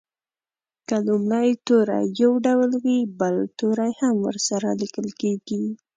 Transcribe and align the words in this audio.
که 0.87 0.95
لومړی 1.07 1.49
توری 1.67 2.03
یو 2.21 2.31
ډول 2.47 2.71
وي 2.83 2.99
بل 3.19 3.35
توری 3.59 3.91
هم 4.01 4.15
ورسره 4.27 4.67
لیکل 4.81 5.07
کیږي. 5.21 5.63